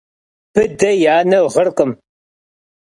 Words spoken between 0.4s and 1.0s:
Bıde